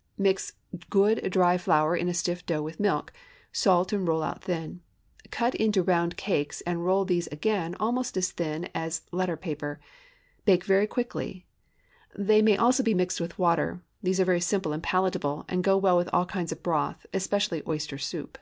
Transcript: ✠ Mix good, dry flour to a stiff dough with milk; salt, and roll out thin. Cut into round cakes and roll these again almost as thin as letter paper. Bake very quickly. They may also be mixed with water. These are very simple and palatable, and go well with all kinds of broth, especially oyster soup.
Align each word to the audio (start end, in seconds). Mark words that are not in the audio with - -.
✠ 0.00 0.02
Mix 0.16 0.52
good, 0.88 1.30
dry 1.30 1.58
flour 1.58 1.94
to 1.94 2.08
a 2.08 2.14
stiff 2.14 2.46
dough 2.46 2.62
with 2.62 2.80
milk; 2.80 3.12
salt, 3.52 3.92
and 3.92 4.08
roll 4.08 4.22
out 4.22 4.42
thin. 4.44 4.80
Cut 5.30 5.54
into 5.54 5.82
round 5.82 6.16
cakes 6.16 6.62
and 6.62 6.86
roll 6.86 7.04
these 7.04 7.26
again 7.26 7.74
almost 7.78 8.16
as 8.16 8.30
thin 8.32 8.70
as 8.74 9.02
letter 9.12 9.36
paper. 9.36 9.78
Bake 10.46 10.64
very 10.64 10.86
quickly. 10.86 11.44
They 12.16 12.40
may 12.40 12.56
also 12.56 12.82
be 12.82 12.94
mixed 12.94 13.20
with 13.20 13.38
water. 13.38 13.82
These 14.02 14.18
are 14.18 14.24
very 14.24 14.40
simple 14.40 14.72
and 14.72 14.82
palatable, 14.82 15.44
and 15.50 15.62
go 15.62 15.76
well 15.76 15.98
with 15.98 16.08
all 16.14 16.24
kinds 16.24 16.50
of 16.50 16.62
broth, 16.62 17.04
especially 17.12 17.62
oyster 17.68 17.98
soup. 17.98 18.38